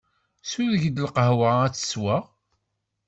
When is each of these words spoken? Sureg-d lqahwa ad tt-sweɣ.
Sureg-d 0.49 0.97
lqahwa 1.07 1.49
ad 1.61 1.73
tt-sweɣ. 1.73 2.23